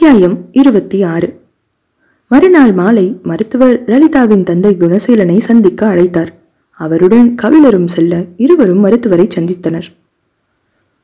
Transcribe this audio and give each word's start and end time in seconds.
அத்தியாயம் 0.00 0.48
இருபத்தி 0.52 1.02
ஆறு. 1.02 1.40
மறுநாள் 2.28 2.72
மாலை 2.72 3.20
மருத்துவர் 3.22 3.84
லலிதாவின் 3.84 4.42
தந்தை 4.42 4.76
குணசீலனை 4.76 5.38
சந்திக்க 5.38 5.94
அழைத்தார். 5.94 6.28
அவருடன் 6.72 7.34
கவிழரும் 7.34 7.86
செல்ல 7.86 8.24
இருவரும் 8.36 8.78
மருத்துவரை 8.78 9.28
சந்தித்தனர். 9.34 9.86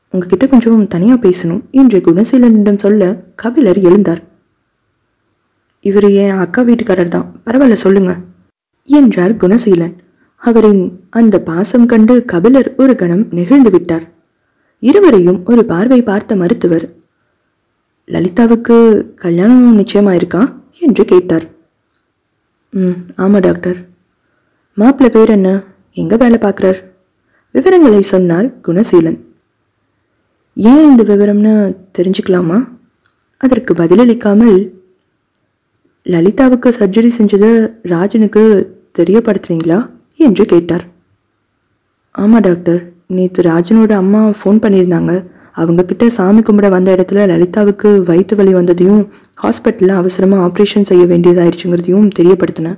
உங்ககிட்ட 0.09 0.47
கொஞ்சம் 0.47 0.87
தனியா 0.87 1.13
பேசணும் 1.13 1.61
என்று 1.71 1.99
குணசீலனிடம் 1.99 2.77
சொல்ல 2.77 3.23
கபிலர் 3.35 3.77
எழுந்தார். 3.77 4.21
இவர் 5.79 6.11
என் 6.11 6.29
அக்கா 6.29 6.61
வீட்டுக்காரர் 6.61 7.07
தான். 7.07 7.41
பரவாயில்ல 7.45 7.73
சொல்லுங்க 7.73 8.15
என்றார் 8.83 9.35
குணசீலன். 9.35 9.95
அவரின் 10.35 10.99
அந்த 11.09 11.41
பாசம் 11.41 11.85
கண்டு 11.85 12.25
கபிலர் 12.25 12.75
ஒரு 12.75 12.95
கணம் 12.95 13.27
நெகிழ்ந்து 13.29 13.69
விட்டார். 13.69 14.11
இருவரையும் 14.79 15.45
ஒரு 15.45 15.65
பார்வை 15.65 16.01
பார்த்த 16.01 16.35
மருத்துவர் 16.35 16.96
லலிதாவுக்கு 18.11 19.05
கல்யாணம் 19.15 19.79
நிச்சயமாயிருக்கா? 19.79 20.53
என்று 20.79 21.05
கேட்டார். 21.05 21.43
ம் 22.71 22.91
ஆமாம் 23.15 23.39
டாக்டர். 23.39 23.77
மாப்பிள்ளை 24.73 25.15
பேர் 25.15 25.29
என்ன? 25.29 25.63
எங்கே 25.93 26.15
வேலை 26.15 26.37
பார்க்குறார்? 26.37 26.83
விவரங்களை 27.51 28.01
சொன்னார் 28.01 28.59
குணசீலன். 28.61 29.25
ஏன் 30.53 30.89
இந்த 30.89 31.03
விவரம்னு 31.03 31.75
தெரிஞ்சுக்கலாமா? 31.97 32.67
அதற்கு 33.37 33.73
பதிலளிக்காமல் 33.73 34.71
லலிதாவுக்கு 36.03 36.71
சர்ஜரி 36.79 37.09
செஞ்சதை 37.17 37.73
ராஜனுக்கு 37.81 38.73
தெரியப்படுத்துவீங்களா? 38.99 39.89
என்று 40.15 40.45
கேட்டார். 40.45 40.85
ஆமாம் 42.11 42.39
டாக்டர். 42.39 42.91
நேற்று 43.07 43.43
ராஜனோட 43.43 43.91
அம்மா 43.91 44.27
ஃபோன் 44.27 44.61
பண்ணியிருந்தாங்க. 44.63 45.25
அவங்க 45.57 45.83
கிட்ட 45.83 46.09
சாமி 46.09 46.41
கும்பிட 46.41 46.67
வந்த 46.69 46.95
இடத்துல 46.95 47.19
லலிதாவுக்கு 47.31 47.89
வயிற்று 48.09 48.35
வலி 48.35 48.53
வந்ததையும் 48.53 49.01
ஹாஸ்பிட்டலில் 49.43 49.99
அவசரமாக 50.01 50.43
ஆப்ரேஷன் 50.47 50.89
செய்ய 50.89 51.05
வேண்டியதாயிடுச்சுங்கிறதையும் 51.05 52.09
தெரியப்படுத்தினேன் 52.19 52.77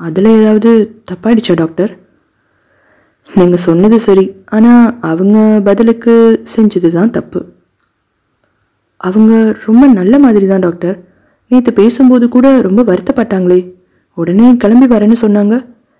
அதில் 0.00 0.28
ஏதாவது 0.38 0.70
தப்பாயிடுச்சா 1.10 1.54
டாக்டர்? 1.54 1.92
நீங்கள் 3.28 3.64
சொன்னது 3.66 3.98
சரி. 3.98 4.24
ஆனால் 4.56 4.86
அவங்க 5.00 5.38
பதிலுக்கு 5.68 6.14
செஞ்சது 6.54 6.88
தான் 6.90 7.10
தப்பு. 7.10 7.40
அவங்க 8.96 9.32
ரொம்ப 9.66 9.86
நல்ல 9.98 10.14
மாதிரி 10.18 10.46
தான் 10.46 10.64
டாக்டர். 10.66 10.96
நேற்று 11.50 11.72
பேசும்போது 11.72 12.28
கூட 12.28 12.46
ரொம்ப 12.60 12.80
வருத்தப்பட்டாங்களே. 12.82 13.60
உடனே 14.16 14.56
கிளம்பி 14.56 14.86
வரேன்னு 14.94 15.18
சொன்னாங்க. 15.24 15.54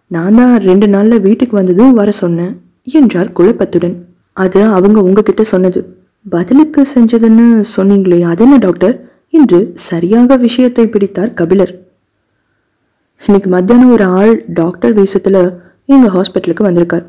நான் 0.07 0.39
தான் 0.41 0.55
ரெண்டு 0.69 0.87
நாளில் 0.89 1.25
வீட்டுக்கு 1.27 1.55
வந்ததும் 1.57 1.93
வர 1.93 2.11
சொன்னேன் 2.23 2.53
என்றார் 3.01 3.35
குழப்பத்துடன். 3.39 3.97
அது 4.33 4.61
அவங்க 4.79 4.99
உங்ககிட்ட 5.09 5.43
சொன்னது. 5.43 5.81
பதிலுக்கு 6.27 6.87
செஞ்சதுன்னு 6.95 7.65
சொன்னீங்களே 7.77 8.23
அது 8.23 8.45
என்ன 8.45 8.57
டாக்டர்? 8.57 9.09
என்று 9.31 9.73
சரியாக 9.75 10.37
விஷயத்தை 10.37 10.87
பிடித்தார் 10.87 11.33
கபிலர். 11.33 11.73
இன்னைக்கு 13.27 13.51
மத்தியானம் 13.51 13.93
ஒரு 13.93 14.05
ஆள் 14.05 14.45
டாக்டர் 14.47 14.93
வேஷத்தில் 14.93 15.41
எங்கள் 15.87 16.13
ஹாஸ்பிட்டலுக்கு 16.17 16.63
வந்திருக்கார். 16.63 17.07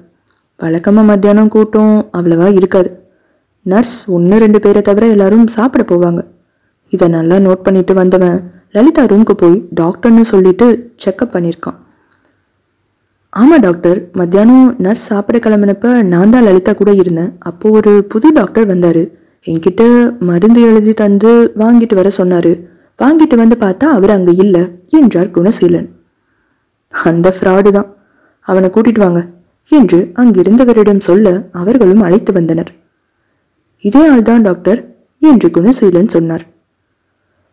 வழக்கமாக 0.57 1.07
மத்தியானம் 1.07 1.47
கூட்டம் 1.47 2.09
அவ்வளவா 2.13 2.53
இருக்காது. 2.53 2.89
நர்ஸ் 3.61 3.97
ஒன்று 4.05 4.37
ரெண்டு 4.37 4.59
பேரை 4.59 4.81
தவிர 4.81 5.07
எல்லாரும் 5.07 5.47
சாப்பிட 5.47 5.95
போவாங்க. 5.95 6.25
இதை 6.89 7.07
நல்லா 7.07 7.35
நோட் 7.35 7.65
பண்ணிட்டு 7.67 7.93
வந்தவன் 7.93 8.51
லலிதா 8.71 9.03
ரூமுக்கு 9.03 9.31
போய் 9.31 9.67
டாக்டர்னு 9.75 10.21
சொல்லிட்டு 10.21 10.93
செக்கப் 11.05 11.33
பண்ணியிருக்கான். 11.33 11.79
ஆமாம் 13.39 13.63
டாக்டர். 13.65 13.99
மத்தியானம் 14.19 14.63
நர்ஸ் 14.85 15.05
சாப்பிட 15.09 15.37
கிளம்பினப்ப 15.43 15.91
நான் 16.13 16.31
தான் 16.33 16.45
லலிதா 16.47 16.71
கூட 16.79 16.91
இருந்தேன். 17.01 17.29
அப்போது 17.49 17.75
ஒரு 17.77 17.91
புது 18.11 18.27
டாக்டர் 18.38 18.65
வந்தார். 18.71 19.03
என்கிட்ட 19.47 19.83
மருந்து 20.29 20.61
எழுதி 20.69 20.93
தந்து 21.01 21.31
வாங்கிட்டு 21.61 21.95
வர 21.99 22.09
சொன்னார். 22.17 22.51
வாங்கிட்டு 22.99 23.35
வந்து 23.35 23.55
பார்த்தா 23.63 23.88
அவர் 23.97 24.13
அங்கே 24.17 24.33
இல்லை 24.43 24.63
என்றார் 24.99 25.31
குணசீலன். 25.38 25.88
அந்த 26.93 27.27
ஃப்ராடு 27.35 27.69
தான். 27.77 27.89
அவனை 28.47 28.69
கூட்டிட்டு 28.75 29.01
வாங்க 29.05 29.21
என்று 29.71 29.99
அங்கிருந்தவரிடம் 30.22 31.03
சொல்ல 31.09 31.27
அவர்களும் 31.61 32.06
அழைத்து 32.07 32.31
வந்தனர். 32.39 32.72
இதே 33.83 34.03
ஆள்தான் 34.13 34.45
டாக்டர் 34.47 34.79
என்று 35.22 35.47
குணசீலன் 35.57 36.13
சொன்னார். 36.16 36.45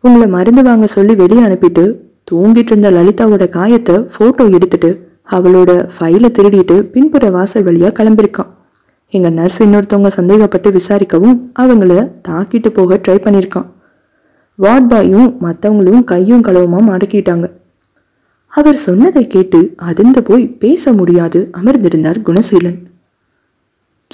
உங்களை 0.03 0.27
மருந்து 0.37 0.61
வாங்க 0.69 0.87
சொல்லி 0.97 1.13
வெளியே 1.21 1.43
அனுப்பிட்டு 1.47 1.85
தூங்கிட்டு 2.31 2.71
இருந்த 2.71 2.89
லலிதாவோட 2.97 3.43
காயத்தை 3.55 3.95
ஃபோட்டோ 4.13 4.43
எடுத்துட்டு 4.57 4.91
அவளோட 5.31 5.89
ஃபைலை 5.99 6.29
திருடிட்டு 6.39 6.81
பின்புற 6.81 7.29
வாசல் 7.29 7.63
வழியா 7.63 7.89
கிளம்பியிருக்கான். 7.89 8.49
எங்கள் 9.09 9.33
நர்ஸ் 9.33 9.63
இன்னொருத்தவங்க 9.63 10.07
சந்தேகப்பட்டு 10.07 10.71
விசாரிக்கவும் 10.71 11.51
அவங்கள 11.59 12.11
தாக்கிட்டு 12.27 12.69
போக 12.69 12.99
ட்ரை 13.07 13.11
பண்ணியிருக்கான். 13.11 13.65
வார்ட் 14.55 14.89
பாயும் 14.89 15.37
மற்றவங்களும் 15.41 16.03
கையும் 16.03 16.43
களவுமா 16.43 16.81
மடக்கிட்டாங்க 16.87 17.51
அவர் 18.47 18.75
சொன்னதை 18.75 19.27
கேட்டு 19.27 19.73
அதிர்ந்து 19.75 20.23
போய் 20.23 20.47
பேச 20.47 20.93
முடியாது 20.93 21.51
அமர்ந்திருந்தார் 21.63 22.21
குணசீலன். 22.21 22.79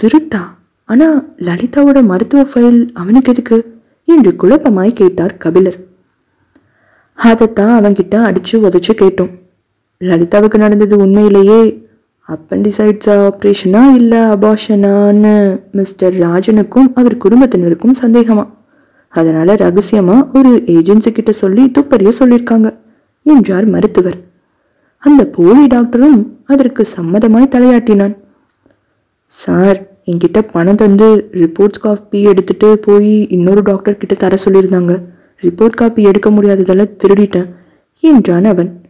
திருட்டா? 0.01 0.41
ஆனா 0.85 1.23
லலிதாவோட 1.37 2.03
மருத்துவ 2.03 2.43
ஃபைல் 2.43 2.87
அவனுக்கு 2.93 3.31
எதுக்கு? 3.31 3.79
என்று 4.05 4.35
குழப்பமாய் 4.39 4.93
கேட்டார் 4.93 5.37
கபிலர். 5.37 5.79
அதைத்தான் 7.13 7.83
அவன்கிட்ட 7.83 8.15
அடிச்சு 8.15 8.51
உதச்சு 8.51 8.93
கேட்டோம். 8.93 9.44
லலிதாவுக்கு 10.01 10.57
நடந்தது 10.57 10.97
உண்மையிலேயே 10.97 11.83
அப்பண்டிசைட்ஸ் 12.27 13.09
ஆப்ரேஷனா 13.09 13.95
இல்லை 13.95 14.17
அபாஷனான்னு 14.17 15.59
மிஸ்டர் 15.71 16.13
ராஜனுக்கும் 16.13 16.93
அவர் 16.93 17.17
குடும்பத்தினருக்கும் 17.17 17.99
சந்தேகமா? 18.01 18.47
அதனால 19.09 19.53
ரகசியமா 19.53 20.33
ஒரு 20.33 20.51
ஏஜென்சி 20.65 21.11
கிட்ட 21.11 21.31
சொல்லி 21.31 21.63
துப்பறிய 21.65 22.11
சொல்லியிருக்காங்க 22.19 22.73
என்றார் 23.21 23.65
மருத்துவர். 23.65 24.17
அந்த 24.97 25.27
போலி 25.27 25.67
டாக்டரும் 25.67 26.27
அதற்கு 26.45 26.85
சம்மதமாய் 26.97 27.53
தலையாட்டினான். 27.55 28.15
சார் 29.25 29.93
என்கிட்ட 30.05 30.41
பணம் 30.51 30.75
தந்து 30.75 31.29
ரிப்போர்ட்ஸ் 31.31 31.79
காப்பி 31.79 32.21
எடுத்துட்டு 32.21 32.77
போய் 32.77 33.29
இன்னொரு 33.29 33.61
டாக்டர் 33.61 33.97
கிட்ட 33.97 34.15
தர 34.15 34.37
சொல்லியிருந்தாங்க 34.45 35.03
ரிப்போர்ட் 35.43 35.75
காப்பி 35.75 36.03
எடுக்க 36.03 36.29
முடியாததால 36.29 36.89
திருடிட்டேன் 37.03 37.49
என்றான் 37.99 38.45
அவன். 38.45 38.84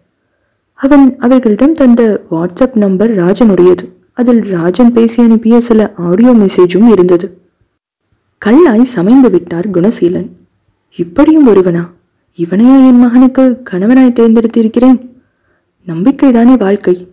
அவன் 0.75 1.15
அவர்களிடம் 1.17 1.73
தந்த 1.73 2.23
வாட்ஸ்அப் 2.31 2.75
நம்பர் 2.75 3.17
ராஜனுடையது. 3.17 3.93
அதில் 4.13 4.41
ராஜன் 4.41 4.93
பேசி 4.93 5.23
அனுப்பிய 5.23 5.59
சில 5.59 5.93
ஆடியோ 5.95 6.31
மெசேஜும் 6.31 6.87
இருந்தது. 6.87 7.37
கல்லாய் 8.45 8.85
சமைந்து 8.95 9.29
விட்டார் 9.29 9.69
குணசீலன். 9.69 10.29
இப்படியும் 10.95 11.47
ஒருவனா? 11.47 11.87
இவனையா 12.37 12.87
என் 12.87 12.99
மகனுக்கு 12.99 13.61
கணவனாய் 13.71 14.13
தேர்ந்தெடுத்திருக்கிறேன். 14.13 15.09
நம்பிக்கைதானே 15.87 16.57
வாழ்க்கை. 16.57 17.07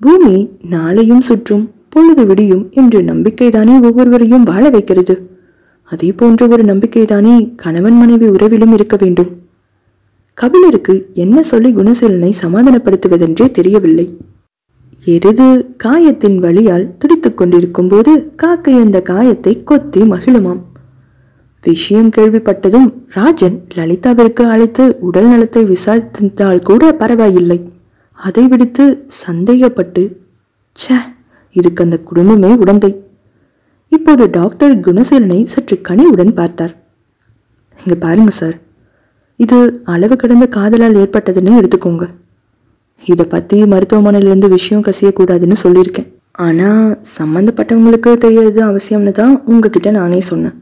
பூமி 0.00 0.48
நாளையும் 0.70 1.18
சுற்றும் 1.18 1.70
பொழுது 1.88 2.26
விடியும் 2.26 2.68
என்று 2.70 3.00
நம்பிக்கைதானே 3.00 3.82
ஒவ்வொருவரையும் 3.82 4.42
வாழ 4.42 4.70
வைக்கிறது. 4.70 5.30
அதே 5.84 6.12
போன்ற 6.12 6.46
ஒரு 6.46 6.64
நம்பிக்கைதானே 6.64 7.54
கணவன் 7.56 7.96
மனைவி 7.96 8.26
உறவிலும் 8.28 8.72
இருக்க 8.72 8.96
வேண்டும். 9.00 9.49
கபிலருக்கு 10.42 10.94
என்ன 11.22 11.42
சொல்லி 11.50 11.70
குணசீலனை 11.76 12.30
சமாதானப்படுத்துவதென்றே 12.42 13.46
தெரியவில்லை. 13.50 14.06
எருது 15.04 15.46
காயத்தின் 15.76 16.38
வழியால் 16.38 16.86
துடித்துக் 16.98 17.36
கொண்டிருக்கும் 17.38 17.88
போது 17.88 18.12
காக்கை 18.42 18.74
அந்த 18.84 18.98
காயத்தை 19.10 19.52
கொத்தி 19.70 20.00
மகிழுமாம். 20.12 20.60
விஷயம் 21.64 22.10
கேள்விப்பட்டதும் 22.16 22.88
ராஜன் 23.08 23.56
லலிதாவிற்கு 23.74 24.42
அழைத்து 24.54 24.84
உடல் 25.00 25.28
நலத்தை 25.28 25.62
விசாரித்தால் 25.64 26.62
கூட 26.62 26.92
பரவாயில்லை. 26.92 27.58
அதை 28.18 28.44
விடுத்து 28.48 28.84
சந்தேகப்பட்டு 29.24 30.02
ச்சே 30.76 30.96
இதுக்கு 31.56 31.84
அந்த 31.84 31.98
குடும்பமே 32.08 32.52
உடந்தை. 32.54 32.92
இப்போது 33.92 34.24
டாக்டர் 34.30 34.74
குணசீலனை 34.80 35.40
சற்று 35.44 35.76
கனிவுடன் 35.88 36.34
பார்த்தார். 36.34 36.74
இங்க 37.80 37.94
பாருங்க 38.06 38.30
சார். 38.40 38.58
இது 39.44 39.58
அளவு 39.92 40.14
கடந்த 40.22 40.46
காதலால் 40.56 40.98
ஏற்பட்டதுன்னு 41.02 41.58
எடுத்துக்கோங்க. 41.60 42.06
இதை 43.10 43.24
பற்றி 43.34 43.58
மருத்துவமனையிலேருந்து 43.72 44.48
விஷயம் 44.56 44.86
கசியக்கூடாதுன்னு 44.86 45.56
சொல்லியிருக்கேன். 45.64 46.08
ஆனால் 46.46 46.84
சம்மந்தப்பட்டவங்களுக்கு 47.18 48.10
தெரியறது 48.24 48.60
அவசியம்னு 48.70 49.12
தான் 49.20 49.34
உங்ககிட்ட 49.50 49.90
நானே 49.98 50.20
சொன்னேன். 50.30 50.56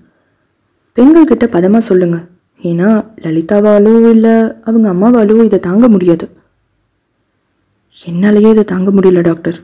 பெண்கள்கிட்ட 0.97 1.47
பதமாக 1.57 1.83
சொல்லுங்கள் 1.89 2.27
ஏன்னா 2.69 2.91
லலிதாவாலோ 3.25 3.95
இல்லை 4.15 4.37
அவங்க 4.69 4.87
அம்மாவாலோ 4.95 5.37
இதை 5.49 5.59
தாங்க 5.67 5.87
முடியாது. 5.95 6.27
என்னாலேயே 7.97 8.51
இதை 8.55 8.65
தாங்க 8.73 8.91
முடியல 8.97 9.21
டாக்டர். 9.29 9.59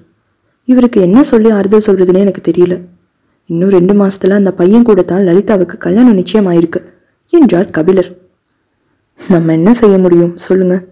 இவருக்கு 0.69 0.99
என்ன 1.07 1.19
சொல்லி 1.31 1.49
ஆறுதல் 1.59 1.87
சொல்கிறதுனே 1.87 2.25
எனக்கு 2.27 2.43
தெரியல. 2.51 2.75
இன்னும் 3.51 3.75
ரெண்டு 3.77 3.95
மாதத்தில் 4.01 4.39
அந்த 4.41 4.51
பையன் 4.61 4.87
கூட 4.89 5.01
தான் 5.13 5.27
லலிதாவுக்கு 5.29 5.79
கல்யாணம் 5.87 6.19
நிச்சயமாயிருக்கு 6.21 6.81
என்றார் 7.33 7.69
கபிலர். 7.79 8.11
நம்ம 9.19 9.53
என்ன 9.53 9.73
செய்ய 9.73 9.99
முடியும்? 9.99 10.37
சொல்லுங்க. 10.37 10.85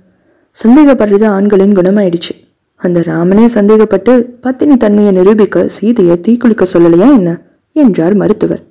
சந்தேகப்படுறது 0.64 1.26
ஆண்களின் 1.26 1.76
குணமாயிடுச்சு. 1.76 2.34
அந்த 2.76 3.00
ராமனே 3.00 3.44
சந்தேகப்பட்டு 3.46 4.12
பத்தினி 4.40 4.76
தன்மையை 4.76 5.12
நிரூபிக்க 5.12 5.69
சீதையை 5.69 6.20
தீக்குளிக்க 6.28 6.66
சொல்லலையா 6.72 7.08
என்ன? 7.12 7.42
என்றார் 7.72 8.14
மருத்துவர். 8.14 8.62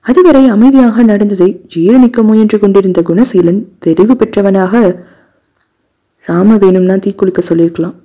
அதுவரை 0.00 0.46
அமைதியாக 0.46 1.02
நடந்ததை 1.02 1.62
ஜீரணிக்க 1.74 2.22
முயன்று 2.22 2.58
கொண்டிருந்த 2.58 3.02
குணசீலன் 3.02 3.60
தெரிவு 3.86 4.14
பெற்றவனாக 4.14 5.04
ராம 6.26 6.56
வேணும்னா 6.56 6.94
தீக்குளிக்க 6.94 7.38
சொல்லியிருக்கலாம் 7.38 7.96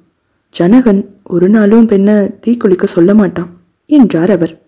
ஜனகன் 0.59 1.01
ஒரு 1.23 1.49
நாளும் 1.49 1.85
பெண்ணை 1.85 2.13
தீக்குளிக்க 2.13 2.83
சொல்ல 2.83 3.13
மாட்டான் 3.13 3.49
என்றார் 3.85 4.31
அவர். 4.31 4.61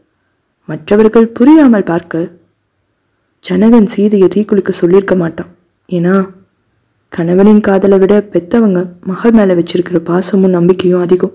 மற்றவர்கள் 0.65 1.27
புரியாமல் 1.27 1.83
பார்க்க 1.83 2.31
ஜனகன் 3.45 3.85
சீதையை 3.85 4.27
தீக்குளிக்க 4.35 4.69
சொல்லியிருக்க 4.69 5.15
மாட்டான். 5.15 5.51
ஏன்னா 5.89 6.29
கணவனின் 7.09 7.59
காதலை 7.59 7.97
விட 7.97 8.27
பெத்தவங்க 8.31 8.89
மகள் 9.05 9.31
மேல 9.31 9.55
வச்சிருக்கிற 9.55 9.99
பாசமும் 9.99 10.49
நம்பிக்கையும் 10.49 10.99
அதிகம். 10.99 11.33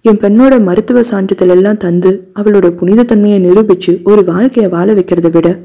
என் 0.00 0.16
பெண்ணோட 0.16 0.62
மருத்துவ 0.62 1.02
சான்றிதழ் 1.02 1.48
எல்லாம் 1.48 1.76
தந்து 1.76 2.32
அவளோட 2.34 2.66
புனிதத்தன்மையை 2.80 3.38
நிரூபிச்சு 3.46 4.02
ஒரு 4.02 4.24
வாழ்க்கையை 4.24 4.72
வாழ 4.72 4.94
வைக்கிறத 4.94 5.30
விட 5.30 5.58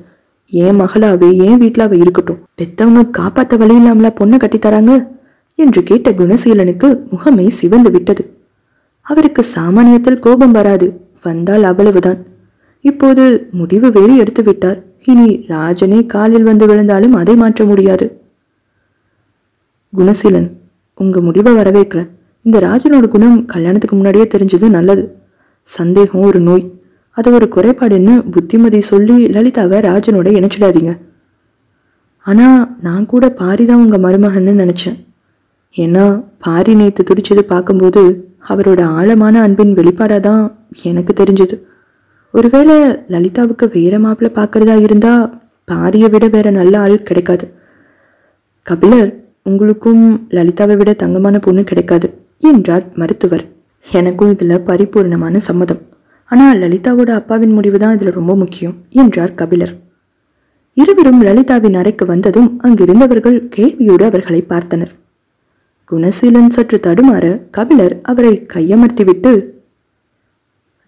என் 0.47 0.79
மகளாவே 0.81 1.37
என் 1.37 1.57
வீட்டில் 1.57 1.83
அவள் 1.83 1.97
இருக்கட்டும். 1.97 2.39
பெத்தவங்க 2.61 3.09
காப்பாற்ற 3.09 3.57
வழி 3.57 3.75
இல்லாமலா 3.75 4.11
பொண்ணை 4.19 4.37
கட்டித்தராங்க 4.37 5.07
என்று 5.55 5.83
கேட்ட 5.83 6.11
குணசீலனுக்கு 6.11 6.99
முகமே 7.11 7.47
சிவந்து 7.47 7.91
விட்டது. 7.91 8.37
அவருக்கு 9.01 9.45
சாமானியத்தில் 9.55 10.19
கோபம் 10.19 10.51
வராது. 10.51 11.01
வந்தால் 11.23 11.63
அவ்வளவுதான். 11.63 12.25
இப்போது 12.81 13.47
முடிவு 13.51 13.91
வேறு 13.91 14.17
எடுத்து 14.17 14.43
விட்டார் 14.43 14.79
இனி 15.05 15.45
ராஜனே 15.47 16.05
காலில் 16.05 16.43
வந்து 16.43 16.65
விழுந்தாலும் 16.67 17.13
அதை 17.13 17.35
மாற்ற 17.35 17.65
முடியாது. 17.65 18.05
குணசீலன் 19.97 20.49
உங்க 20.95 21.21
முடிவை 21.21 21.53
வரவேற்கிறேன். 21.53 22.09
இந்த 22.41 22.59
ராஜனோட 22.59 23.07
குணம் 23.07 23.45
கல்யாணத்துக்கு 23.45 23.95
முன்னாடியே 23.95 24.25
தெரிஞ்சது 24.25 24.69
நல்லது. 24.69 25.21
சந்தேகம் 25.63 26.21
ஒரு 26.21 26.39
நோய். 26.39 26.79
அது 27.09 27.31
ஒரு 27.31 27.47
குறைபாடுன்னு 27.55 28.31
புத்திமதி 28.31 28.81
சொல்லி 28.81 29.27
லலிதாவை 29.27 29.77
ராஜனோட 29.89 30.27
இணைச்சிடாதீங்க. 30.39 30.97
ஆனா 32.25 32.75
நான் 32.81 33.05
கூட 33.05 33.29
பாரி 33.29 33.65
தான் 33.65 33.83
உங்க 33.83 33.97
மருமகன்னு 33.97 34.53
நினைச்சேன். 34.63 34.97
ஏன்னா 35.75 36.23
பாரி 36.37 36.73
நேத்து 36.75 37.03
துடிச்சது 37.03 37.39
பார்க்கும்போது 37.39 38.29
அவரோட 38.49 38.81
ஆழமான 38.81 39.41
அன்பின் 39.41 39.75
வெளிப்பாடாக 39.75 40.19
தான் 40.19 40.57
எனக்கு 40.83 41.23
தெரிஞ்சது. 41.23 41.55
ஒருவேளை 42.33 42.75
லலிதாவுக்கு 43.13 43.65
வேற 43.77 43.95
மாப்பிள்ளை 43.99 44.31
பார்க்கறதா 44.35 44.75
இருந்தா 44.85 45.13
பாரியை 45.71 46.07
விட 46.09 46.25
வேற 46.27 46.47
நல்ல 46.51 46.73
ஆள் 46.79 46.95
கிடைக்காது. 47.03 47.45
கபிலர் 48.65 49.11
உங்களுக்கும் 49.49 50.03
லலிதாவை 50.37 50.75
விட 50.77 50.91
தங்கமான 50.93 51.35
பொண்ணு 51.39 51.63
கிடைக்காது 51.63 52.07
என்றார் 52.51 52.85
மருத்துவர். 52.93 53.43
எனக்கும் 53.85 54.31
இதில் 54.31 54.65
பரிபூர்ணமான 54.69 55.37
சம்மதம். 55.37 55.81
ஆனால் 56.31 56.59
லலிதாவோட 56.59 57.11
அப்பாவின் 57.11 57.53
முடிவு 57.53 57.77
தான் 57.79 57.95
இதில் 57.95 58.17
ரொம்ப 58.19 58.33
முக்கியம் 58.35 58.75
என்றார் 58.89 59.33
கபிலர். 59.33 59.73
இருவரும் 60.77 61.21
லலிதாவின் 61.21 61.73
அறைக்கு 61.73 62.05
வந்ததும் 62.05 62.49
அங்கிருந்தவர்கள் 62.63 63.37
கேள்வியோடு 63.55 64.03
அவர்களை 64.03 64.41
பார்த்தனர். 64.49 64.91
குணசீலன் 65.89 66.53
சற்று 66.55 66.77
தடுமாற 66.87 67.25
கபிலர் 67.51 67.95
அவரை 68.01 68.33
கையமர்த்திவிட்டு 68.53 69.31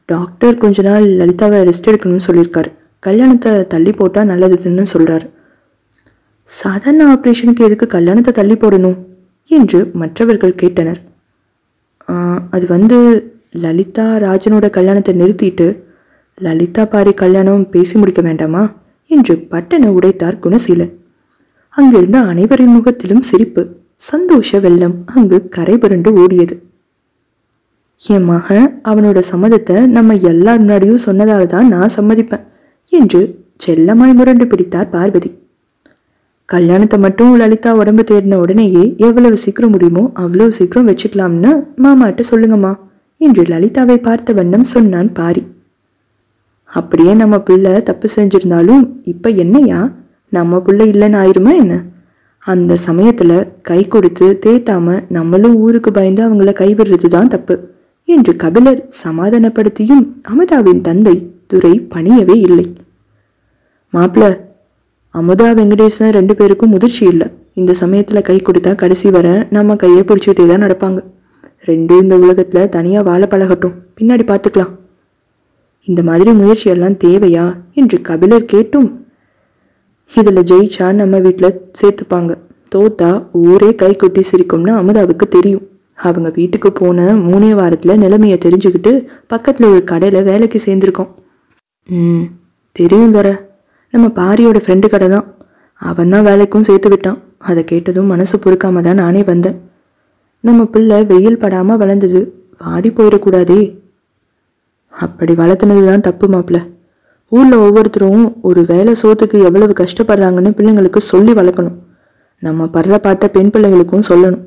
டாக்டர் 0.09 0.55
கொஞ்ச 0.63 0.81
நாள் 0.81 1.05
லலிதாவை 1.19 1.59
ரெஸ்ட் 1.69 1.89
எடுக்கணும்னு 1.89 2.27
சொல்லியிருக்காரு 2.27 2.69
கல்யாணத்தை 2.99 3.51
தள்ளி 3.73 3.91
போட்டால் 3.91 4.29
நல்லதுன்னு 4.31 4.85
சொல்கிறார் 4.93 5.25
சாதாரண 6.49 7.03
ஆப்ரேஷனுக்கு 7.13 7.65
எதுக்கு 7.67 7.87
கல்யாணத்தை 7.87 8.31
தள்ளி 8.33 8.55
போடணும்? 8.55 8.97
என்று 9.49 9.79
மற்றவர்கள் 10.01 10.59
கேட்டனர். 10.61 10.99
அது 12.55 12.65
வந்து 12.67 12.97
லலிதா 13.63 14.05
ராஜனோட 14.25 14.67
கல்யாணத்தை 14.77 15.13
நிறுத்திட்டு 15.21 15.67
லலிதா 16.37 16.83
பாரி 16.85 17.13
கல்யாணம் 17.13 17.63
பேசி 17.69 17.95
முடிக்க 17.97 18.21
வேண்டாமா? 18.21 18.63
என்று 19.11 19.35
பட்டனை 19.51 19.89
உடைத்தார் 19.97 20.41
குணசீலன். 20.45 20.93
அங்கிருந்த 21.77 22.19
அனைவரின் 22.31 22.75
முகத்திலும் 22.77 23.23
சிரிப்பு 23.29 23.63
சந்தோஷ 24.09 24.59
வெள்ளம் 24.59 24.95
அங்கு 25.15 25.39
கரை 25.55 25.77
புரண்டு 25.77 26.11
ஓடியது. 26.23 26.55
என் 28.03 28.25
மகன் 28.25 28.81
அவனோட 28.83 29.19
சம்மதத்தை 29.31 29.85
நம்ம 29.87 30.13
எல்லார் 30.13 30.59
முன்னாடியும் 30.61 31.03
சொன்னதால் 31.05 31.45
தான் 31.45 31.67
நான் 31.67 31.93
சம்மதிப்பேன் 31.97 32.43
என்று 32.91 33.21
செல்லமாய் 33.57 34.13
முரண்டு 34.13 34.47
பிடித்தார் 34.47 34.89
பார்வதி. 34.89 35.29
கல்யாணத்தை 36.45 36.99
மட்டும் 36.99 37.35
லலிதா 37.35 37.71
உடம்பு 37.71 38.03
தேடின 38.03 38.33
உடனேயே 38.33 38.95
எவ்வளவு 38.97 39.37
சீக்கிரம் 39.37 39.69
முடியுமோ 39.69 40.11
அவ்வளவு 40.13 40.51
சீக்கிரம் 40.51 40.89
வச்சுக்கலாம்னு 40.89 41.51
மாமாட்ட 41.83 42.23
சொல்லுங்கம்மா 42.31 42.73
என்று 43.17 43.43
லலிதாவை 43.43 43.97
பார்த்த 43.97 44.33
வண்ணம் 44.33 44.63
சொன்னான் 44.63 45.13
பாரி. 45.13 45.43
அப்படியே 46.67 47.13
நம்ம 47.13 47.39
பிள்ளை 47.39 47.81
தப்பு 47.81 48.09
செஞ்சிருந்தாலும் 48.15 48.83
இப்போ 49.03 49.29
என்னையா? 49.29 49.95
நம்ம 50.29 50.59
பிள்ளை 50.59 50.91
இல்லைன்னு 50.91 51.17
ஆயிருமா 51.23 51.51
என்ன? 51.55 51.83
அந்த 52.39 52.75
சமயத்தில் 52.75 53.37
கை 53.61 53.87
கொடுத்து 53.87 54.39
தேத்தாம 54.45 55.03
நம்மளும் 55.09 55.55
ஊருக்கு 55.55 55.91
பயந்து 55.91 56.21
அவங்கள 56.27 56.53
கைவிடுறது 56.61 57.07
தான் 57.07 57.27
தப்பு. 57.27 57.55
என்று 58.07 58.33
கபிலர் 58.43 58.81
சமாதானப்படுத்தியும் 59.03 60.03
அமுதாவின் 60.31 60.81
தந்தை 60.87 61.15
துரை 61.51 61.73
பணியவே 61.93 62.35
இல்லை. 62.47 62.65
மாப்பிள 63.93 64.23
அமுதா 65.19 65.47
வெங்கடேசன் 65.57 66.15
ரெண்டு 66.17 66.33
பேருக்கும் 66.35 66.71
முதிர்ச்சி 66.73 67.03
இல்லை. 67.13 67.27
இந்த 67.59 67.71
சமயத்தில் 67.81 68.25
கை 68.29 68.37
கொடுத்தா 68.37 68.71
கடைசி 68.75 69.09
வர 69.15 69.27
நம்ம 69.49 69.75
கையை 69.75 70.03
பிடிச்சிட்டே 70.03 70.45
தான் 70.51 70.63
நடப்பாங்க. 70.65 70.99
ரெண்டும் 71.67 72.01
இந்த 72.03 72.15
உலகத்தில் 72.23 72.71
தனியாக 72.75 73.07
வாழ 73.09 73.25
பழகட்டும். 73.33 73.75
பின்னாடி 73.97 74.23
பார்த்துக்கலாம் 74.31 74.73
இந்த 75.87 76.01
மாதிரி 76.09 76.31
முயற்சியெல்லாம் 76.39 76.97
தேவையா 77.05 77.45
என்று 77.79 77.97
கபிலர் 78.09 78.51
கேட்டும். 78.53 78.89
இதில் 80.11 80.47
ஜெயிச்சா 80.49 80.87
நம்ம 81.01 81.19
வீட்டில் 81.25 81.59
சேர்த்துப்பாங்க. 81.79 82.31
தோத்தா 82.73 83.11
ஊரே 83.31 83.69
கை 83.81 83.91
கொட்டி 83.95 84.21
சிரிக்கும்னு 84.31 84.73
அமுதாவுக்கு 84.81 85.27
தெரியும். 85.37 85.63
அவங்க 85.97 86.29
வீட்டுக்கு 86.35 86.69
போன 86.71 86.99
மூணே 87.25 87.49
வாரத்தில் 87.59 88.01
நிலைமையை 88.03 88.37
தெரிஞ்சுக்கிட்டு 88.45 88.91
பக்கத்தில் 89.27 89.71
ஒரு 89.73 89.83
கடையில் 89.83 90.27
வேலைக்கு 90.29 90.59
சேர்ந்துருக்கோம். 90.65 91.09
ம் 91.89 92.25
தெரியும் 92.71 93.11
தர. 93.11 93.27
நம்ம 93.93 94.05
பாரியோட 94.19 94.57
ஃப்ரெண்டு 94.63 94.87
கடை 94.89 95.07
தான். 95.09 95.25
அவன் 95.81 96.11
தான் 96.13 96.25
வேலைக்கும் 96.29 96.67
சேர்த்து 96.69 96.89
விட்டான். 96.89 97.19
அதை 97.49 97.61
கேட்டதும் 97.63 98.11
மனசு 98.13 98.35
பொறுக்காம 98.37 98.81
தான் 98.81 99.01
நானே 99.03 99.23
வந்தேன். 99.23 99.57
நம்ம 100.39 100.65
பிள்ளை 100.65 100.99
வெயில் 101.11 101.41
படாமல் 101.43 101.79
வளர்ந்தது. 101.81 102.21
வாடி 102.57 102.89
போயிடக்கூடாதே. 102.89 103.61
அப்படி 104.93 105.33
வளர்த்துனது 105.33 105.83
தான் 105.85 106.05
தப்பு 106.07 106.25
மாப்பிள்ள. 106.33 106.59
ஊரில் 107.31 107.63
ஒவ்வொருத்தரும் 107.65 108.25
ஒரு 108.41 108.61
வேலை 108.71 108.93
சோத்துக்கு 109.01 109.37
எவ்வளவு 109.47 109.73
கஷ்டப்படுறாங்கன்னு 109.81 110.51
பிள்ளைங்களுக்கு 110.57 110.97
சொல்லி 111.11 111.33
வளர்க்கணும். 111.33 111.77
நம்ம 112.39 112.67
படுற 112.73 112.95
பாட்டை 112.97 113.29
பெண் 113.29 113.53
பிள்ளைகளுக்கும் 113.53 114.07
சொல்லணும். 114.09 114.43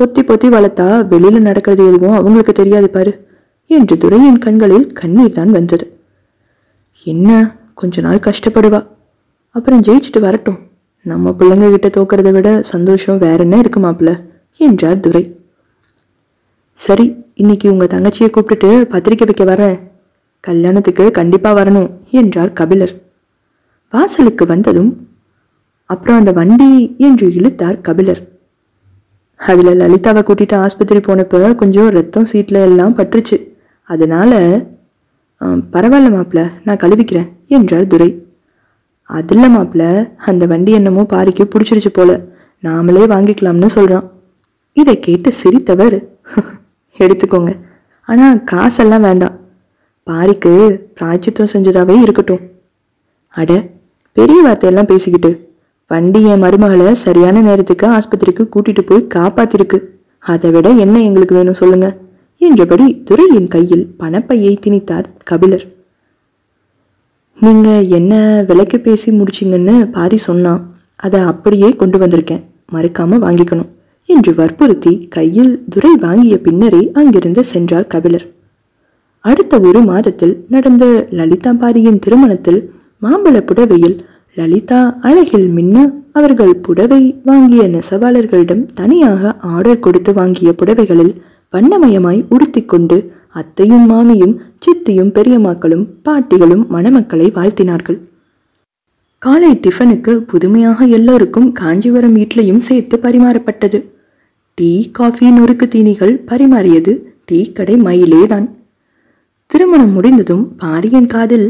பொத்தி 0.00 0.22
பொத்தி 0.28 0.48
வளர்த்தா 0.54 0.86
வெளியில 1.10 1.38
நடக்கிறது 1.38 1.86
எதுவும் 1.86 2.12
அவங்களுக்கு 2.12 2.52
தெரியாது 2.52 2.90
பாரு 2.90 3.28
என்று 3.66 3.98
துரையின் 3.98 4.38
கண்களில் 4.38 4.92
கண்ணீர் 4.92 5.32
தான் 5.32 5.50
வந்தது. 5.50 6.00
என்ன 7.02 7.56
கொஞ்ச 7.74 8.00
நாள் 8.00 8.16
கஷ்டப்படுவா? 8.16 8.86
அப்புறம் 9.50 9.82
ஜெயிச்சுட்டு 9.82 10.20
வரட்டும். 10.20 10.58
நம்ம 11.02 11.30
பிள்ளைங்க 11.30 11.70
கிட்ட 11.70 11.88
தோக்கிறத 11.88 12.32
விட 12.32 12.62
சந்தோஷம் 12.62 13.18
வேற 13.18 13.36
என்ன 13.36 13.58
இருக்கு 13.58 13.80
மாப்பிள்ள? 13.80 14.22
என்றார் 14.56 15.00
துரை. 15.00 15.24
சரி 16.72 17.24
இன்னைக்கு 17.34 17.72
உங்க 17.72 17.84
தங்கச்சியை 17.84 18.30
கூப்பிட்டுட்டு 18.30 18.82
பத்திரிக்கை 18.82 19.26
வைக்க 19.26 19.44
வரேன். 19.44 19.80
கல்யாணத்துக்கு 20.40 21.10
கண்டிப்பா 21.10 21.52
வரணும் 21.54 21.90
என்றார் 22.10 22.52
கபிலர். 22.52 22.94
வாசலுக்கு 23.90 24.46
வந்ததும் 24.46 25.08
அப்புறம் 25.84 26.16
அந்த 26.16 26.32
வண்டி 26.32 26.94
என்று 26.98 27.32
இழுத்தார் 27.32 27.80
கபிலர். 27.80 28.35
அதில் 29.40 29.78
லலிதாவை 29.80 30.20
கூட்டிகிட்டு 30.24 30.54
ஆஸ்பத்திரி 30.54 31.00
போனப்போ 31.00 31.54
கொஞ்சம் 31.54 31.88
ரத்தம் 31.88 32.24
சீட்டில் 32.24 32.64
எல்லாம் 32.68 32.96
பட்டுருச்சு. 32.96 33.36
அதனால் 33.82 34.38
பரவாயில்ல 35.72 36.08
மாப்பிள்ள 36.14 36.50
நான் 36.64 36.80
கழுவிக்கிறேன் 36.82 37.28
என்றார் 37.46 37.86
துரை. 37.86 38.24
அதில் 39.04 39.54
மாப்பிள்ள 39.56 39.84
அந்த 40.16 40.46
வண்டி 40.46 40.72
என்னமோ 40.72 41.02
பாரிக்கு 41.12 41.44
பிடிச்சிருச்சு 41.52 41.90
போல. 41.92 42.12
நாமளே 42.62 43.02
வாங்கிக்கலாம்னு 43.12 43.66
சொல்கிறான் 43.66 44.06
இதை 44.72 44.98
கேட்டு 45.00 45.32
சிரித்தவர். 45.42 45.98
எடுத்துக்கோங்க. 47.04 47.52
ஆனால் 48.08 48.44
காசெல்லாம் 48.44 49.06
வேண்டாம். 49.08 49.36
பாரிக்கு 50.06 50.52
பிராய்ச்சித்தம் 50.98 51.52
செஞ்சதாகவே 51.52 51.96
இருக்கட்டும். 52.02 52.42
அட 53.36 53.52
பெரிய 54.12 54.42
வார்த்தையெல்லாம் 54.42 54.90
பேசிக்கிட்டு 54.92 55.30
வண்டி 55.90 56.20
என் 56.22 56.42
மருமகளை 56.42 56.92
சரியான 56.92 57.40
நேரத்துக்கு 57.40 57.86
ஆஸ்பத்திரிக்கு 57.86 58.44
கூட்டிட்டு 58.54 58.82
போய் 58.86 59.10
காப்பாத்திருக்கு. 59.14 59.78
அதை 60.18 60.50
விட 60.50 60.68
என்ன 60.84 61.02
எங்களுக்கு 61.02 61.34
வேணும் 61.34 61.58
சொல்லுங்க. 61.60 61.88
என்றபடி 62.38 62.86
துரையின் 63.04 63.48
கையில் 63.48 63.84
பணப்பையை 63.98 64.52
திணித்தார் 64.64 65.06
கபிலர். 65.24 65.64
நீங்க 67.40 67.68
என்ன 67.98 68.44
விலைக்கு 68.48 68.80
பேசி 68.80 69.10
முடிச்சிங்கன்னு 69.18 69.74
பாரி 69.90 70.16
சொன்னான் 70.16 70.62
அதை 70.96 71.20
அப்படியே 71.20 71.68
கொண்டு 71.70 71.98
வந்திருக்கேன். 71.98 72.42
மறுக்காம 72.72 73.18
வாங்கிக்கணும் 73.26 73.70
என்று 74.08 74.34
வற்புறுத்தி 74.34 74.92
கையில் 75.16 75.52
துரை 75.68 75.92
வாங்கிய 76.06 76.36
பின்னரே 76.40 76.82
அங்கிருந்து 76.92 77.44
சென்றார் 77.44 77.86
கபிலர். 77.86 78.26
அடுத்த 79.24 79.60
ஒரு 79.60 79.80
மாதத்தில் 79.90 80.34
நடந்த 80.48 80.84
லலிதா 81.10 81.52
பாரியின் 81.52 81.98
திருமணத்தில் 81.98 82.60
மாம்பழ 83.02 83.36
புடவையில் 83.40 83.96
லலிதா 84.36 84.98
அழகில் 85.00 85.46
மின்ன 85.48 85.92
அவர்கள் 86.12 86.56
புடவை 86.56 87.14
வாங்கிய 87.24 87.62
நெசவாளர்களிடம் 87.62 88.68
தனியாக 88.74 89.36
ஆர்டர் 89.40 89.78
கொடுத்து 89.78 90.12
வாங்கிய 90.12 90.54
புடவைகளில் 90.58 91.14
வண்ணமயமாய் 91.52 92.24
உடுத்திக்கொண்டு 92.30 92.98
அத்தையும் 93.32 93.86
மாமியும் 93.90 94.34
சித்தியும் 94.62 95.12
பெரியம்மாக்களும் 95.12 95.84
பாட்டிகளும் 96.04 96.64
மணமக்களை 96.66 97.26
வாழ்த்தினார்கள். 97.30 97.98
காலை 99.18 99.50
டிஃபனுக்கு 99.52 100.16
புதுமையாக 100.16 100.84
எல்லோருக்கும் 100.84 101.52
காஞ்சிபுரம் 101.52 102.16
வீட்லையும் 102.16 102.64
சேர்த்து 102.68 102.98
பரிமாறப்பட்டது. 103.02 103.80
டீ 104.54 104.90
காஃபி 104.90 105.30
நொறுக்கு 105.30 105.68
தீனிகள் 105.68 106.14
பரிமாறியது. 106.26 106.94
டீ 107.24 107.52
கடை 107.52 107.76
மயிலேதான். 107.76 108.46
திருமணம் 109.46 109.92
முடிந்ததும் 109.92 110.44
பாரியின் 110.56 111.06
காதில் 111.06 111.48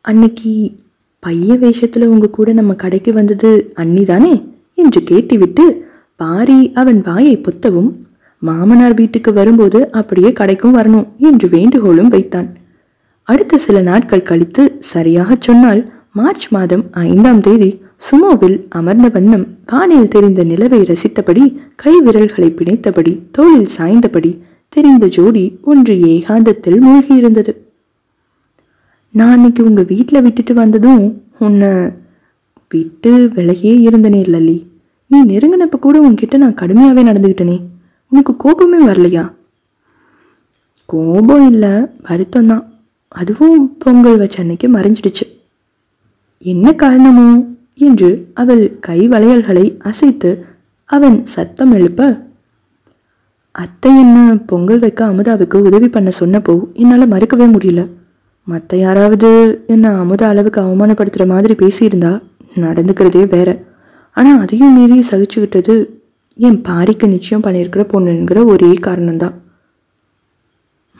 அன்னைக்கு 0.00 0.52
பைய 1.24 1.54
வேஷத்துல 1.54 2.04
உங்க 2.04 2.28
கூட 2.28 2.52
நம்ம 2.52 2.74
கடைக்கு 2.74 3.12
வந்தது 3.12 3.72
அன்னிதானே? 3.76 4.44
என்று 4.74 5.02
கேட்டுவிட்டு 5.02 5.86
பாரி 6.16 6.72
அவன் 6.72 7.00
வாயை 7.00 7.36
பொத்தவும் 7.36 7.90
மாமனார் 8.38 8.94
வீட்டுக்கு 8.94 9.32
வரும்போது 9.32 9.92
அப்படியே 9.92 10.28
கடைக்கும் 10.28 10.74
வரணும் 10.74 11.06
என்று 11.16 11.48
வேண்டுகோளும் 11.48 12.06
வைத்தான். 12.06 12.56
அடுத்த 13.22 13.58
சில 13.58 13.82
நாட்கள் 13.82 14.22
கழித்து 14.22 14.76
சரியாகச் 14.78 15.40
சொன்னால் 15.40 15.92
மார்ச் 16.12 16.48
மாதம் 16.48 16.84
ஐந்தாம் 16.92 17.40
தேதி 17.40 17.80
சுமோவில் 18.10 18.68
அமர்ந்த 18.68 19.08
வண்ணம் 19.08 19.46
வானில் 19.66 20.08
தெரிந்த 20.08 20.44
நிலவை 20.44 20.80
ரசித்தபடி 20.84 21.56
கை 21.76 22.00
விரல்களை 22.04 22.50
பிணைத்தபடி 22.50 23.18
தோளில் 23.30 23.68
சாய்ந்தபடி 23.78 24.38
தெரிந்த 24.68 25.06
ஜோடி 25.06 25.58
ஒன்று 25.62 25.94
ஏகாந்தத்தில் 25.94 26.80
மூழ்கியிருந்தது. 26.86 27.63
நான் 29.14 29.30
அன்னைக்கு 29.30 29.64
உங்கள் 29.64 29.84
வீட்டில் 29.84 30.22
விட்டுட்டு 30.22 30.54
வந்ததும் 30.54 31.22
உன்னை 31.38 31.68
விட்டு 32.68 33.30
விலகியே 33.34 33.74
இருந்தனே 33.88 34.20
லல்லி. 34.24 34.66
நீ 35.06 35.24
நெருங்கினப்ப 35.24 35.78
கூட 35.78 36.10
உன்கிட்ட 36.10 36.36
நான் 36.36 36.54
கடுமையாகவே 36.54 37.02
நடந்துக்கிட்டனே 37.08 37.60
உனக்கு 38.08 38.36
கோபமே 38.36 38.86
வரலையா? 38.86 39.32
கோபம் 40.86 41.50
இல்லை 41.50 41.70
வருத்தம் 42.08 42.46
தான். 42.46 42.72
அதுவும் 43.08 43.76
பொங்கல் 43.78 44.16
வச்ச 44.16 44.40
அன்னைக்கு 44.40 44.68
மறைஞ்சிடுச்சு. 44.68 45.26
என்ன 46.38 46.72
காரணமோ? 46.72 47.44
என்று 47.74 48.30
அவள் 48.34 48.78
கை 48.80 49.08
வளையல்களை 49.08 49.78
அசைத்து 49.78 50.44
அவன் 50.84 51.26
சத்தம் 51.26 51.72
எழுப்ப 51.72 52.26
அத்தை 53.50 53.98
என்ன 53.98 54.38
பொங்கல் 54.46 54.78
வைக்க 54.78 55.06
அமுதாவுக்கு 55.06 55.54
உதவி 55.54 55.88
பண்ண 55.88 56.10
சொன்னப்போ 56.20 56.72
என்னால் 56.72 57.08
மறுக்கவே 57.08 57.46
முடியல. 57.52 57.88
மற்ற 58.46 58.76
யாராவது 58.76 59.28
என்ன 59.66 59.98
அமுத 59.98 60.26
அளவுக்கு 60.26 60.60
அவமானப்படுத்துகிற 60.60 61.26
மாதிரி 61.26 61.54
பேசியிருந்தா 61.54 62.22
நடந்துக்கிறதே 62.54 63.28
வேற. 63.28 63.62
ஆனால் 64.10 64.40
அதையும் 64.40 64.74
மீறி 64.78 64.98
சகிச்சுக்கிட்டது 65.10 65.74
என் 66.34 66.62
பாரிக்கு 66.68 67.06
நிச்சயம் 67.06 67.42
பண்ணியிருக்கிற 67.42 67.82
பொண்ணுங்கிற 67.92 68.44
ஒரே 68.44 68.70
காரணம்தான். 68.86 69.34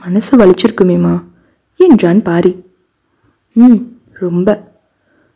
மனசு 0.03 0.33
வலிச்சிருக்குமேமா 0.39 1.23
என்றான் 1.77 2.23
பாரி? 2.23 2.53
ம் 3.53 3.79
ரொம்ப. 4.13 4.49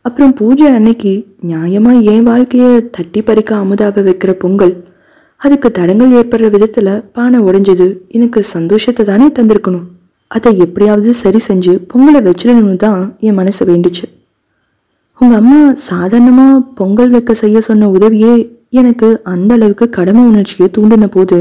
அப்புறம் 0.00 0.34
பூஜை 0.34 0.66
அன்னைக்கு 0.66 1.26
நியாயமாக 1.48 2.02
என் 2.02 2.22
வாழ்க்கையை 2.22 2.90
தட்டி 2.90 3.22
பறிக்க 3.22 3.56
அமுதாவை 3.56 4.02
வைக்கிற 4.08 4.32
பொங்கல். 4.32 4.74
அதுக்கு 5.36 5.70
தடங்கள் 5.70 6.10
ஏற்படுற 6.10 6.50
விதத்தில் 6.50 7.10
பானை 7.12 7.40
உடைஞ்சது 7.40 7.98
எனக்கு 8.08 8.42
சந்தோஷத்தை 8.42 9.04
தானே 9.04 9.28
தந்திருக்கணும். 9.28 9.86
அதை 10.30 10.58
எப்படியாவது 10.58 11.14
சரி 11.14 11.40
செஞ்சு 11.48 11.72
பொங்கலை 11.90 12.20
வச்சிடணும்னு 12.22 12.76
தான் 12.76 13.16
என் 13.26 13.34
மனசு 13.34 13.62
வேண்டுச்சு. 13.64 14.04
உங்கள் 15.20 15.38
அம்மா 15.38 15.60
சாதாரணமாக 15.74 16.64
பொங்கல் 16.74 17.10
வைக்க 17.10 17.34
செய்ய 17.34 17.60
சொன்ன 17.60 17.88
உதவியே 17.88 18.34
எனக்கு 18.70 19.22
அந்த 19.22 19.54
அளவுக்கு 19.54 19.88
கடமை 19.88 20.22
உணர்ச்சியை 20.24 20.70
தூண்டின 20.76 21.06
போது 21.06 21.38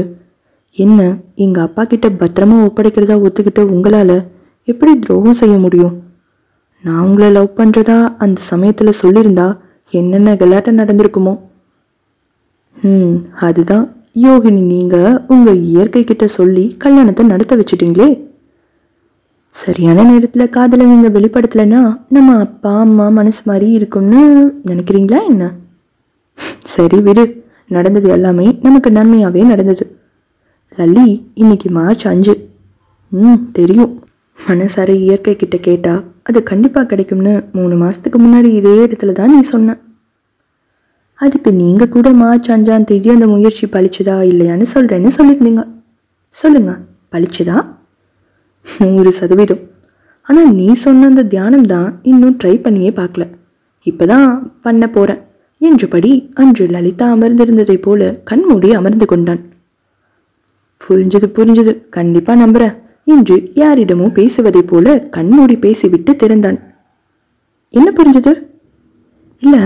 என்ன 0.76 1.18
எங்கள் 1.34 1.62
அப்பா 1.62 1.84
கிட்ட 1.84 2.08
பத்திரமா 2.08 2.56
ஒப்படைக்கிறதா 2.66 3.16
ஒத்துக்கிட்டு 3.26 3.62
உங்களால் 3.74 4.16
எப்படி 4.64 4.98
துரோகம் 4.98 5.38
செய்ய 5.42 5.58
முடியும்? 5.58 5.94
நான் 6.84 7.04
உங்களை 7.06 7.28
லவ் 7.30 7.56
பண்ணுறதா 7.56 7.98
அந்த 8.18 8.40
சமயத்தில் 8.40 8.98
சொல்லியிருந்தா 9.02 9.46
என்னென்ன 9.92 10.34
கலாட்டம் 10.34 10.80
நடந்திருக்குமோ? 10.80 11.34
ம் 12.76 13.16
அதுதான். 13.46 13.86
யோகினி 14.24 14.62
நீங்கள் 14.74 15.18
உங்கள் 15.26 15.60
இயற்கை 15.62 16.04
கிட்ட 16.04 16.26
சொல்லி 16.26 16.64
கல்யாணத்தை 16.78 17.26
நடத்த 17.26 17.56
வச்சிட்டீங்களே? 17.56 18.08
சரியான 19.54 20.02
நேரத்தில் 20.02 20.50
காதலை 20.50 20.86
நீங்கள் 20.86 21.14
வெளிப்படுத்தலைன்னா 21.16 21.98
நம்ம 22.08 22.38
அப்பா 22.38 22.80
அம்மா 22.80 23.08
மனசு 23.08 23.42
மாதிரி 23.44 23.70
இருக்கும்னு 23.70 24.20
நினைக்கிறீங்களா 24.66 25.20
என்ன? 25.28 25.52
சரி 26.64 27.00
விடு. 27.00 27.46
நடந்தது 27.66 28.08
எல்லாமே 28.08 28.58
நமக்கு 28.62 28.90
நன்மையாகவே 28.90 29.42
நடந்தது. 29.42 29.84
லல்லி 30.78 31.24
இன்னைக்கு 31.34 31.70
மார்ச் 31.70 32.06
அஞ்சு. 32.06 32.34
ம் 33.08 33.50
தெரியும். 33.52 34.02
மனசார 34.48 34.90
இயற்கை 34.90 35.36
கிட்ட 35.36 35.56
கேட்டால் 35.56 36.04
அது 36.22 36.42
கண்டிப்பாக 36.42 36.86
கிடைக்கும்னு 36.86 37.44
மூணு 37.52 37.76
மாதத்துக்கு 37.76 38.18
முன்னாடி 38.18 38.44
இதே 38.44 38.74
இடத்துல 38.86 39.12
தான் 39.12 39.34
நீ 39.34 39.40
சொன்ன. 39.40 39.76
அதுக்கு 41.14 41.52
நீங்கள் 41.52 41.88
கூட 41.88 42.12
மார்ச் 42.12 42.50
அஞ்சாம் 42.50 42.84
தேதி 42.84 43.10
அந்த 43.10 43.26
முயற்சி 43.26 43.66
பழிச்சதா 43.66 44.16
இல்லையான்னு 44.22 44.66
சொல்கிறேன்னு 44.74 45.12
சொல்லியிருந்தீங்க. 45.18 45.64
சொல்லுங்க. 46.28 46.72
பழிச்சதா? 47.12 47.77
நூறு 48.76 49.12
சதவீதம். 49.12 49.62
ஆனால் 50.28 50.50
நீ 50.54 50.66
சொன்ன 50.84 51.06
அந்த 51.06 51.22
தியானம் 51.24 51.68
தான் 51.72 51.88
இன்னும் 52.02 52.36
ட்ரை 52.40 52.54
பண்ணியே 52.62 52.90
பார்க்கல. 52.90 53.24
இப்போதான் 53.86 54.28
பண்ண 54.60 54.84
போகிறேன் 54.88 55.22
என்றபடி 55.60 56.10
அன்று 56.34 56.64
லலிதா 56.66 57.06
அமர்ந்திருந்ததைப் 57.14 57.84
போல 57.86 58.10
கண்மூடி 58.24 58.68
அமர்ந்து 58.72 59.06
கொண்டான். 59.06 59.40
புரிஞ்சது 60.80 61.28
புரிஞ்சது. 61.36 61.72
கண்டிப்பா 61.90 62.34
நம்புறேன் 62.34 62.74
என்று 63.04 63.36
யாரிடமோ 63.54 64.06
பேசுவதைப் 64.12 64.66
போல 64.66 64.96
கண்மூடி 65.16 65.56
பேசிவிட்டு 65.56 66.12
திறந்தான். 66.16 66.58
என்ன 67.74 67.88
புரிஞ்சது? 67.90 68.32
இல்ல 69.42 69.56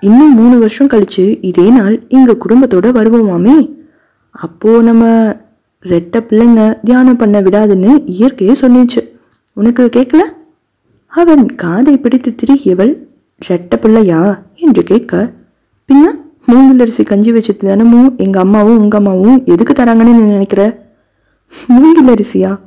இன்னும் 0.00 0.34
மூணு 0.34 0.56
வருஷம் 0.58 0.88
கழிச்சு 0.88 1.24
இதே 1.40 1.66
நாள் 1.70 1.96
எங்க 2.08 2.36
குடும்பத்தோட 2.44 2.88
வருவோமாமே? 2.98 3.56
அப்போ 4.34 4.70
நம்ம 4.88 5.04
ரெட்ட 5.84 6.20
பிள்ளைங்க 6.20 6.78
தியானம் 6.84 7.16
பண்ண 7.16 7.40
விடாதுன்னு 7.40 8.02
இயற்கையே 8.06 8.54
சொன்னிச்சு. 8.60 9.08
உனக்கு 9.52 9.90
கேட்கல 9.96 10.18
அவன் 11.06 11.54
காதை 11.54 11.98
பிடித்து 11.98 12.34
திரிகியவள் 12.34 12.96
ரெட்ட 13.48 13.76
பிள்ளையா? 13.80 14.42
என்று 14.56 14.82
கேட்க 14.82 15.32
பின்ன 15.88 16.06
மூங்கிலரிசி 16.48 17.04
கஞ்சி 17.04 17.32
வச்சு 17.32 17.56
தினமும் 17.56 18.16
எங்கள் 18.16 18.42
அம்மாவும் 18.42 18.78
உங்க 18.78 18.96
அம்மாவும் 18.96 19.44
எதுக்கு 19.44 19.72
தராங்கன்னு 19.72 20.12
நீ 20.12 20.12
நினைக்கிற? 20.12 20.88
மூங்கிலரிசியா 21.68 22.58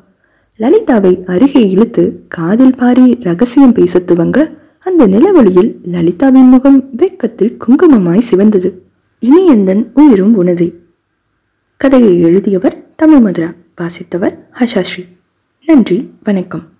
லலிதாவை 0.57 1.25
அருகே 1.25 1.69
இழுத்து 1.69 2.25
காதில் 2.27 2.75
பாரி 2.77 3.17
ரகசியம் 3.21 3.73
பேச 3.73 3.99
துவங்க 3.99 4.55
அந்த 4.79 5.07
நிலவழியில் 5.07 5.79
லலிதாவின் 5.91 6.49
முகம் 6.49 6.89
வெக்கத்தில் 6.97 7.57
குங்குமமாய் 7.67 8.21
சிவந்தது. 8.31 8.71
இனி 9.19 9.45
எந்தன் 9.47 9.91
உயிரும் 9.93 10.35
உனதே. 10.35 10.73
கதையை 11.83 12.21
எழுதியவர் 12.21 12.85
தமிழ் 12.95 13.19
மதுரா 13.19 13.51
வாசித்தவர் 13.81 14.37
ஹஷாஸ்ரீ. 14.59 15.05
நன்றி 15.65 16.13
வணக்கம். 16.23 16.72